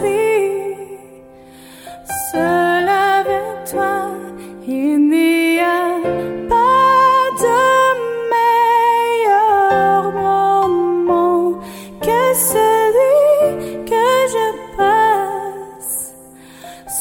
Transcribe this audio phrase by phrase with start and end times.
[0.00, 0.86] suis
[2.32, 4.10] seul avec toi.
[4.66, 6.00] Il n'y a
[6.48, 7.60] pas de
[8.32, 11.60] meilleur moment
[12.00, 16.14] que celui que je passe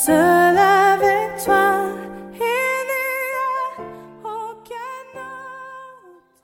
[0.05, 1.85] seul avec toi.
[2.33, 4.99] Il n'y a aucun.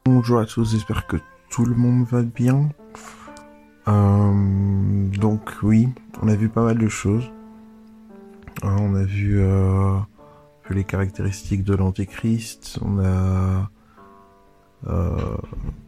[0.06, 1.18] Bonjour à tous, j'espère que
[1.50, 2.70] tout le monde va bien.
[3.88, 5.90] Euh, donc oui,
[6.22, 7.32] on a vu pas mal de choses.
[8.64, 9.98] Hein, on a vu, euh,
[10.70, 13.70] les caractéristiques de l'antéchrist, on a
[14.88, 15.38] euh,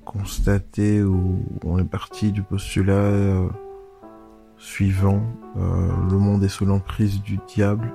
[0.05, 3.47] constaté ou on est parti du postulat euh,
[4.57, 5.21] suivant,
[5.55, 7.93] le monde est sous l'emprise du diable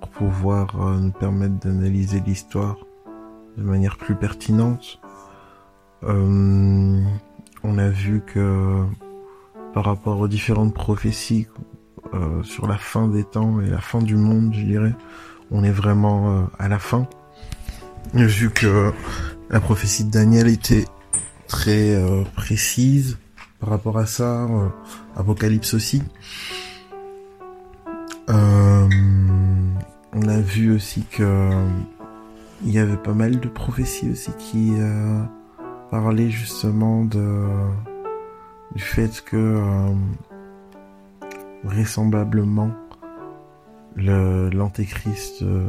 [0.00, 2.78] pour pouvoir nous permettre d'analyser l'histoire
[3.56, 5.00] de manière plus pertinente.
[6.02, 8.84] On a vu que
[9.74, 11.48] par rapport aux différentes prophéties
[12.14, 14.94] euh, sur la fin des temps et la fin du monde, je dirais,
[15.50, 17.08] on est vraiment euh, à la fin.
[18.14, 18.92] Vu que
[19.50, 20.84] la prophétie de Daniel était
[21.48, 22.00] très
[22.36, 23.18] précise
[23.58, 24.46] par rapport à ça,
[25.16, 26.02] Apocalypse aussi.
[28.28, 31.50] on a vu aussi que
[32.64, 34.72] il y avait pas mal de prophéties aussi qui
[35.90, 37.48] parler justement de
[38.74, 39.94] du fait que euh,
[41.62, 42.70] vraisemblablement
[43.94, 45.68] le l'antéchrist euh,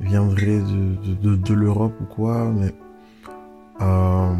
[0.00, 2.74] viendrait de, l'Europe ou quoi, mais
[3.80, 4.34] euh,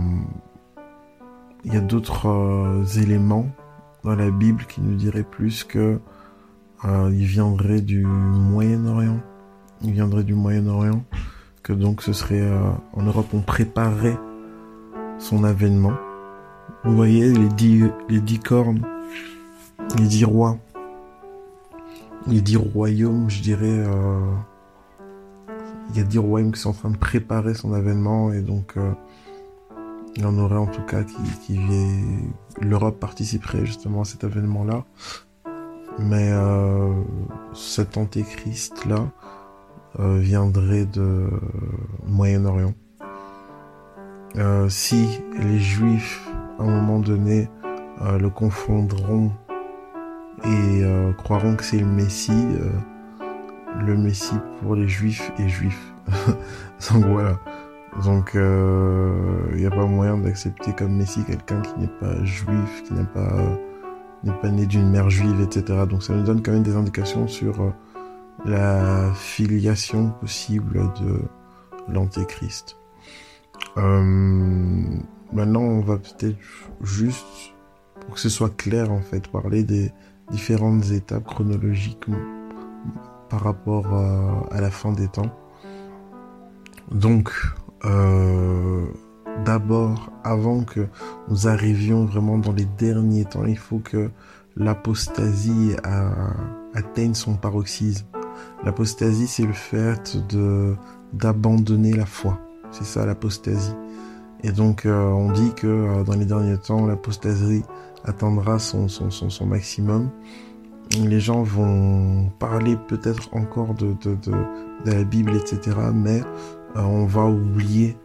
[1.65, 3.47] il y a d'autres éléments
[4.03, 6.01] dans la Bible qui nous diraient plus que
[6.87, 9.19] il viendrait du Moyen-Orient.
[9.81, 11.03] Il viendrait du Moyen-Orient.
[11.63, 12.47] Que donc ce serait
[12.93, 14.19] en Europe on préparerait
[15.19, 15.95] son avènement.
[16.85, 18.83] Vous voyez les dix, les dix cornes,
[19.99, 20.59] les dix rois,
[22.27, 23.67] les dix royaumes, je dirais.
[23.67, 24.35] Euh,
[25.91, 28.77] il y a dix royaumes qui sont en train de préparer son avènement et donc
[28.77, 28.93] euh,
[30.17, 31.17] il y en aurait en tout cas qui,
[31.47, 31.61] qui
[32.61, 34.85] l'Europe participerait justement à cet avènement-là.
[35.99, 36.93] Mais euh,
[37.55, 39.07] cet antéchrist là
[39.99, 41.29] viendrait de
[42.05, 42.75] Moyen-Orient.
[44.69, 46.29] Si les juifs,
[46.59, 47.49] à un moment donné,
[48.03, 49.31] euh, le confondront
[50.45, 52.47] et euh, croiront que c'est le Messie,
[53.81, 55.95] le Messie pour les juifs est juif.
[56.93, 57.39] Donc voilà.
[58.05, 62.95] Donc il n'y a pas moyen d'accepter comme Messie quelqu'un qui n'est pas juif, qui
[62.95, 63.59] n'est pas
[64.25, 65.85] n'est pas né d'une mère juive, etc.
[65.89, 67.73] Donc ça nous donne quand même des indications sur
[68.45, 71.23] la filiation possible de
[71.89, 72.77] l'antéchrist.
[73.77, 74.83] Euh,
[75.35, 76.37] maintenant, on va peut-être
[76.83, 77.27] juste,
[78.01, 79.93] pour que ce soit clair en fait, parler des
[80.31, 82.07] différentes étapes chronologiques
[83.29, 83.87] par rapport
[84.51, 85.35] à, la fin des temps.
[86.91, 87.31] Donc,
[87.85, 88.87] euh,
[89.45, 90.87] d'abord, avant que
[91.29, 94.11] nous arrivions vraiment dans les derniers temps, il faut que
[94.57, 95.75] l'apostasie
[96.75, 98.07] atteigne son paroxysme.
[98.65, 100.17] L'apostasie, c'est le fait
[101.13, 102.39] d'abandonner la foi.
[102.71, 103.75] C'est ça l'apostasie.
[104.45, 107.63] Et donc euh, on dit que euh, dans les derniers temps, l'apostasie
[108.05, 110.11] atteindra son, son, son, maximum.
[111.03, 114.33] Les gens vont parler peut-être encore de, de, de,
[114.85, 115.75] la Bible, etc.
[115.95, 116.21] Mais
[116.77, 117.97] euh, on va oublier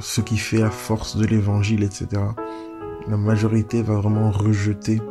[0.00, 2.22] ce qui fait la force de l'évangile, etc.
[3.06, 5.02] La majorité va vraiment rejeter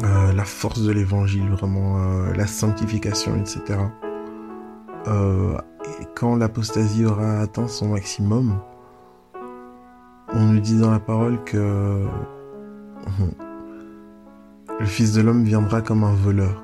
[0.00, 1.98] la force de l'évangile, vraiment
[2.34, 3.78] la sanctification, etc.
[5.06, 5.58] Euh,
[6.14, 8.58] quand l'apostasie aura atteint son maximum,
[10.32, 12.04] on nous dit dans la parole que
[14.80, 16.62] le Fils de l'homme viendra comme un voleur.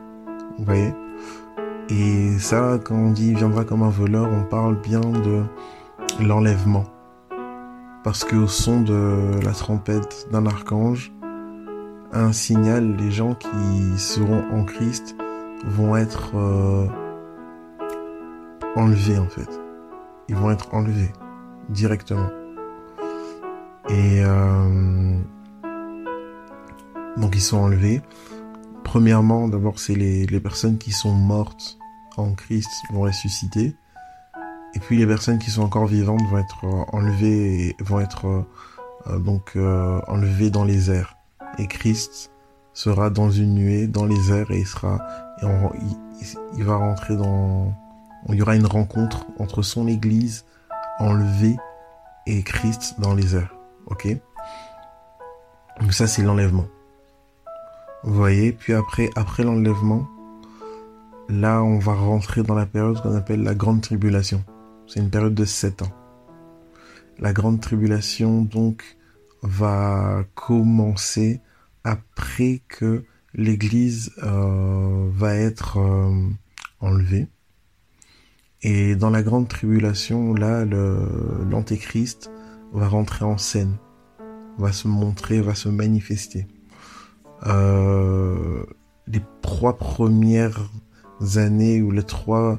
[0.58, 0.94] Vous voyez?
[1.90, 5.42] Et ça, quand on dit viendra comme un voleur, on parle bien de
[6.20, 6.84] l'enlèvement.
[8.04, 11.12] Parce qu'au son de la trompette d'un archange,
[12.12, 15.16] un signal, les gens qui seront en Christ
[15.66, 16.86] vont être euh,
[18.76, 19.48] enlevés en fait.
[20.28, 21.12] Ils vont être enlevés
[21.68, 22.30] directement.
[23.88, 25.18] Et euh,
[27.16, 28.02] donc ils sont enlevés.
[28.84, 31.78] Premièrement, d'abord c'est les, les personnes qui sont mortes
[32.16, 33.74] en Christ vont ressusciter.
[34.74, 38.44] Et puis les personnes qui sont encore vivantes vont être euh, enlevées et vont être
[39.06, 41.16] euh, donc enlevées dans les airs.
[41.58, 42.30] Et Christ
[42.72, 44.98] sera dans une nuée dans les airs et il sera
[45.42, 45.46] et
[46.56, 47.74] il va rentrer dans
[48.28, 50.44] il y aura une rencontre entre son église
[50.98, 51.56] enlevée
[52.26, 53.54] et Christ dans les airs.
[53.86, 54.08] Ok?
[55.80, 56.66] Donc ça c'est l'enlèvement.
[58.04, 60.06] Vous voyez Puis après, après l'enlèvement,
[61.28, 64.44] là on va rentrer dans la période qu'on appelle la grande tribulation.
[64.86, 65.92] C'est une période de 7 ans.
[67.18, 68.96] La grande tribulation donc
[69.42, 71.40] va commencer
[71.84, 76.28] après que l'église euh, va être euh,
[76.80, 77.28] enlevée
[78.62, 82.30] Et dans la grande tribulation, là, l'antéchrist
[82.72, 83.76] va rentrer en scène,
[84.58, 86.46] va se montrer, va se manifester.
[87.46, 88.64] Euh,
[89.06, 90.70] les trois premières
[91.36, 92.58] années ou les trois,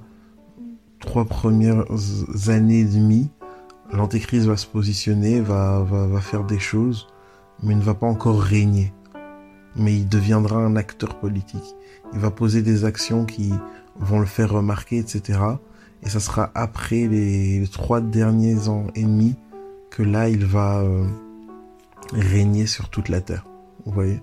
[1.00, 1.86] trois premières
[2.48, 3.30] années et demie,
[3.94, 7.08] l'antéchrist va se positionner, va, va, va faire des choses,
[7.62, 8.92] mais ne va pas encore régner.
[9.76, 11.76] Mais il deviendra un acteur politique.
[12.14, 13.54] Il va poser des actions qui
[14.00, 15.40] vont le faire remarquer, etc.
[16.04, 19.36] Et ça sera après les trois derniers ans et demi
[19.90, 21.06] que là, il va euh,
[22.14, 23.46] régner sur toute la terre.
[23.86, 24.22] Vous voyez?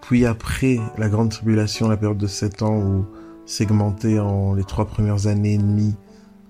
[0.00, 3.04] Puis après la grande tribulation, la période de sept ans où
[3.44, 5.96] segmenté en les trois premières années et demie,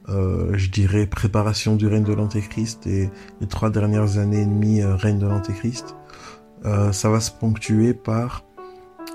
[0.09, 3.11] euh, je dirais préparation du règne de l'Antéchrist et
[3.41, 5.97] les trois dernières années et demie euh, règne de l'Antéchrist,
[6.91, 8.43] ça va se ponctuer par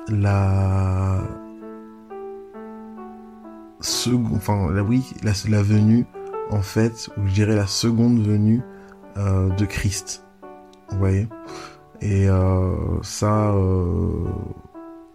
[0.08, 1.22] la
[3.82, 6.06] seconde, enfin la, oui, la, venue
[6.50, 8.62] en fait, ou je dirais la seconde venue
[9.18, 10.26] euh, de Christ.
[10.90, 11.28] Vous voyez?
[12.02, 14.26] Et euh, ça, euh,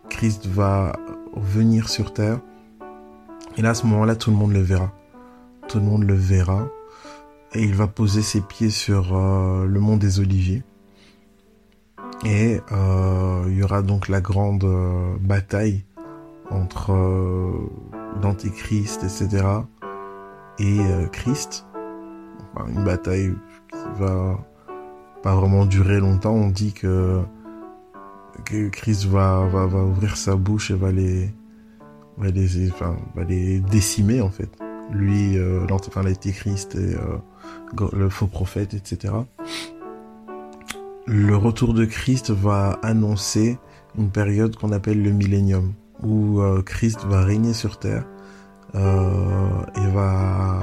[0.08, 0.92] Christ va
[1.34, 2.40] venir sur terre.
[3.56, 4.92] Et là, à ce moment-là, tout le monde le verra.
[5.68, 6.68] Tout le monde le verra.
[7.54, 10.62] Et il va poser ses pieds sur le mont des Oliviers.
[12.24, 14.66] Et il y aura donc la grande
[15.20, 15.84] bataille
[16.50, 16.92] entre
[18.22, 19.44] l'Antéchrist, etc.
[20.58, 20.78] et
[21.12, 21.66] Christ.
[22.54, 23.34] Enfin, une bataille
[23.98, 24.38] va
[25.22, 26.34] pas vraiment durer longtemps.
[26.34, 27.20] On dit que,
[28.44, 31.30] que Christ va, va, va ouvrir sa bouche et va les,
[32.18, 32.68] va les,
[33.14, 34.50] va les décimer en fait.
[34.92, 39.14] Lui, euh, l'antéchrist et euh, le faux prophète, etc.
[41.06, 43.58] Le retour de Christ va annoncer
[43.98, 45.72] une période qu'on appelle le millénium,
[46.02, 48.04] où euh, Christ va régner sur terre
[48.74, 50.60] euh, et va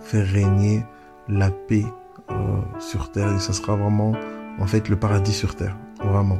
[0.00, 0.84] faire régner
[1.28, 1.84] la paix
[2.30, 2.34] euh,
[2.78, 4.12] sur terre et ça sera vraiment
[4.58, 6.38] en fait le paradis sur terre, vraiment.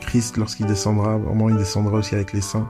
[0.00, 2.68] Christ, lorsqu'il descendra, vraiment, il descendra aussi avec les saints.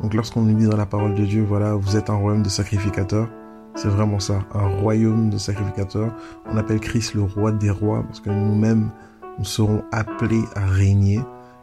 [0.00, 2.48] Donc lorsqu'on nous dit dans la parole de Dieu, voilà, vous êtes un royaume de
[2.48, 3.28] sacrificateurs,
[3.74, 6.12] c'est vraiment ça, un royaume de sacrificateurs.
[6.46, 8.90] On appelle Christ le roi des rois parce que nous-mêmes,
[9.38, 11.20] nous serons appelés à régner.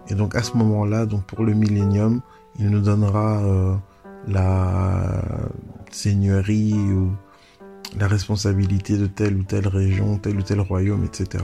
[0.09, 2.21] Et donc à ce moment-là, donc pour le millénium,
[2.59, 3.75] il nous donnera euh,
[4.27, 5.21] la
[5.92, 7.12] seigneurie ou
[8.00, 11.44] la responsabilité de telle ou telle région, tel ou tel royaume, etc.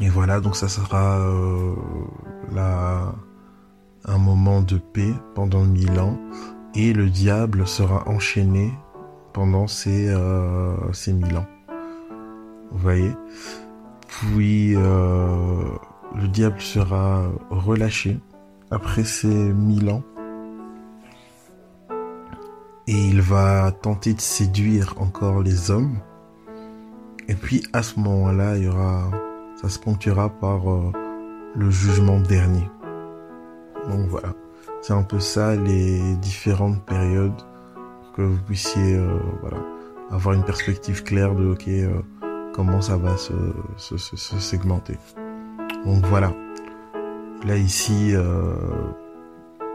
[0.00, 1.74] Et voilà, donc ça sera euh,
[4.04, 6.18] un moment de paix pendant mille ans,
[6.74, 8.72] et le diable sera enchaîné
[9.32, 11.46] pendant ces, euh, ces mille ans.
[12.72, 13.12] Vous voyez?
[14.08, 15.64] Puis euh,
[16.14, 18.18] le diable sera relâché
[18.70, 20.02] après ces mille ans
[22.86, 25.98] et il va tenter de séduire encore les hommes.
[27.28, 29.10] Et puis à ce moment-là, il y aura,
[29.60, 30.92] ça se ponctuera par euh,
[31.54, 32.68] le jugement dernier.
[33.88, 34.34] Donc voilà,
[34.82, 37.42] c'est un peu ça les différentes périodes
[37.74, 39.58] pour que vous puissiez euh, voilà
[40.10, 42.02] avoir une perspective claire de ok euh,
[42.54, 43.32] comment ça va se,
[43.76, 44.96] se, se, se, segmenter.
[45.84, 46.32] Donc voilà.
[47.46, 48.14] Là ici,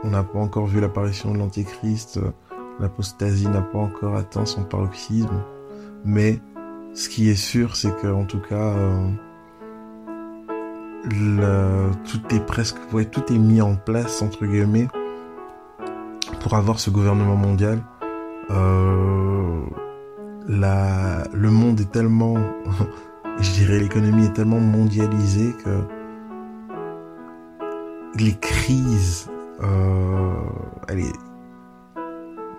[0.04, 2.20] on n'a pas encore vu l'apparition de l'antéchrist
[2.80, 5.44] l'apostasie n'a pas encore atteint son paroxysme,
[6.06, 6.40] mais
[6.94, 8.74] ce qui est sûr, c'est qu'en tout cas,
[11.14, 14.88] euh, tout est presque, ouais, tout est mis en place entre guillemets
[16.42, 17.82] pour avoir ce gouvernement mondial.
[18.50, 19.62] Euh,
[20.48, 22.36] la, le monde est tellement,
[23.40, 25.99] je dirais, l'économie est tellement mondialisée que
[28.16, 29.30] les crises,
[29.62, 30.34] euh,
[30.88, 31.12] allez,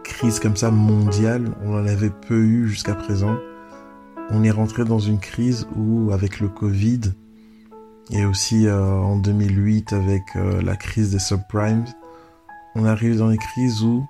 [0.04, 3.37] crise comme ça mondiale, on en avait peu eu jusqu'à présent.
[4.30, 7.00] On est rentré dans une crise où, avec le Covid,
[8.11, 11.85] et aussi euh, en 2008 avec euh, la crise des subprimes,
[12.75, 14.07] on arrive dans une crise où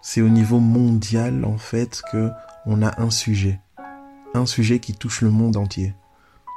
[0.00, 2.30] c'est au niveau mondial en fait que
[2.66, 3.60] on a un sujet,
[4.34, 5.94] un sujet qui touche le monde entier.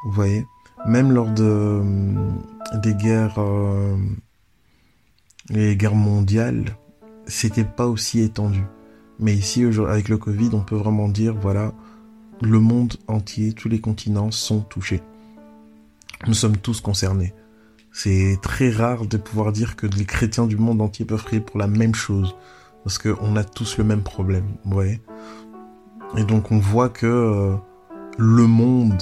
[0.05, 0.45] Vous voyez,
[0.89, 1.83] même lors de euh,
[2.81, 3.39] des guerres,
[5.49, 6.65] les guerres mondiales,
[7.25, 8.63] c'était pas aussi étendu.
[9.19, 11.73] Mais ici, avec le Covid, on peut vraiment dire, voilà,
[12.41, 15.01] le monde entier, tous les continents sont touchés.
[16.27, 17.33] Nous sommes tous concernés.
[17.91, 21.59] C'est très rare de pouvoir dire que les chrétiens du monde entier peuvent prier pour
[21.59, 22.35] la même chose.
[22.83, 25.01] Parce qu'on a tous le même problème, vous voyez.
[26.17, 27.55] Et donc on voit que euh,
[28.17, 29.01] le monde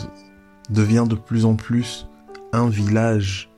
[0.69, 2.07] devient de plus en plus
[2.53, 3.49] un village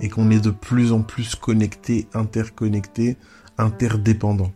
[0.00, 3.16] et qu'on est de plus en plus connecté, interconnecté
[3.58, 4.52] interdépendants.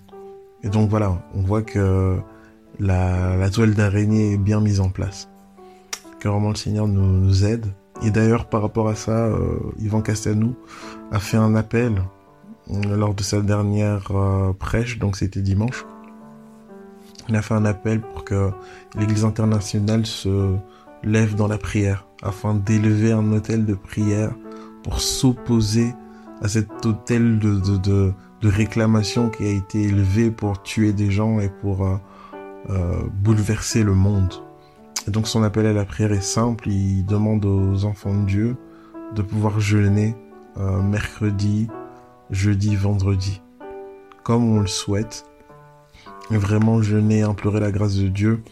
[0.62, 2.18] Et donc voilà, on voit que
[2.78, 5.28] la, la toile d'araignée est bien mise en place.
[6.18, 7.66] Que vraiment le Seigneur nous, nous aide.
[8.02, 10.56] Et d'ailleurs, par rapport à ça, euh, Yvan Castanou
[11.12, 12.02] a fait un appel
[12.70, 15.86] euh, lors de sa dernière euh, prêche, donc c'était dimanche.
[17.28, 18.50] Il a fait un appel pour que
[18.96, 20.56] l'Église internationale se
[21.06, 24.34] lève dans la prière, afin d'élever un hôtel de prière
[24.82, 25.94] pour s'opposer
[26.42, 26.92] à cet de,
[27.38, 31.96] de, de, de, réclamation qui a été élevé pour tuer des gens et pour euh,
[32.70, 34.34] euh, bouleverser le monde.
[35.06, 38.56] Et donc son appel à la prière est simple, il demande aux enfants de Dieu
[39.14, 40.16] de pouvoir jeûner
[40.58, 41.68] euh, mercredi,
[42.30, 43.40] jeudi, vendredi,
[44.24, 45.24] comme on le souhaite,
[46.32, 48.42] et vraiment jeûner, implorer la grâce de Dieu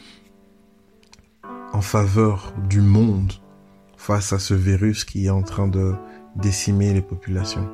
[1.75, 3.33] en faveur du monde
[3.97, 5.95] face à ce virus qui est en train de
[6.37, 7.69] décimer les populations.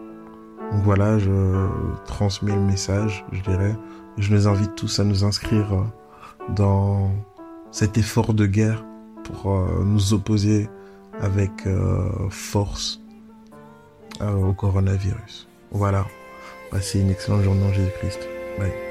[0.73, 1.69] Donc voilà, je
[2.07, 3.77] transmets le message, je dirais.
[4.17, 5.85] Je nous invite tous à nous inscrire euh,
[6.55, 7.11] dans
[7.71, 8.85] cet effort de guerre
[9.25, 10.69] pour euh, nous opposer
[11.21, 13.01] avec euh, force
[14.21, 15.49] au coronavirus.
[15.71, 16.07] Voilà.
[16.71, 18.21] Passez une excellente journée en Jésus-Christ.
[18.59, 18.90] Bye.